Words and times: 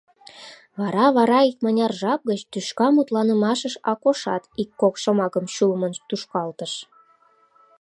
Вара-вара 0.79 1.39
икмыняр 1.49 1.93
жап 1.99 2.21
гыч 2.29 2.39
тӱшка 2.51 2.87
мутланымашыш 2.95 3.75
Акошат 3.91 4.43
ик-кок 4.61 4.95
шомакым 5.03 5.45
чулымын 5.55 5.93
тушкалтыш. 6.07 6.73